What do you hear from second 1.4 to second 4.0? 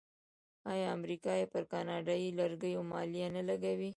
پر کاناډایی لرګیو مالیه نه لګوي؟